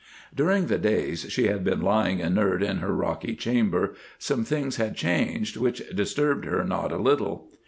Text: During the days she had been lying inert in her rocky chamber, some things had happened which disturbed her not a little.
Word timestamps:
During 0.33 0.65
the 0.65 0.79
days 0.79 1.27
she 1.29 1.45
had 1.45 1.63
been 1.63 1.79
lying 1.81 2.21
inert 2.21 2.63
in 2.63 2.77
her 2.77 2.91
rocky 2.91 3.35
chamber, 3.35 3.93
some 4.17 4.43
things 4.43 4.77
had 4.77 4.99
happened 4.99 5.47
which 5.57 5.87
disturbed 5.91 6.45
her 6.45 6.63
not 6.63 6.91
a 6.91 6.97
little. 6.97 7.51